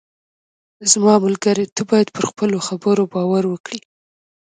[0.91, 3.79] زما ملګری، ته باید پر خپلو خبرو باور وکړې.